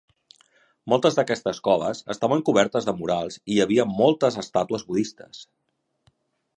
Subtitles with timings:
[0.93, 5.49] Moltes d'aquestes coves estaven cobertes de murals i hi havia moltes estàtues budistes.